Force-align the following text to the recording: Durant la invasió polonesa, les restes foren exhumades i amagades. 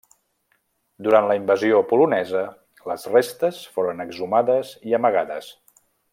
Durant 1.07 1.27
la 1.31 1.35
invasió 1.39 1.81
polonesa, 1.91 2.41
les 2.93 3.05
restes 3.13 3.61
foren 3.77 4.03
exhumades 4.09 4.73
i 4.93 4.99
amagades. 5.01 5.53